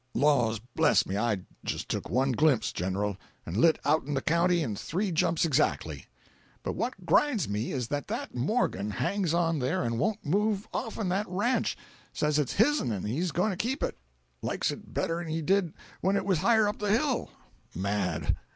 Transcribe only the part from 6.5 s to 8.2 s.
"But what grinds me is that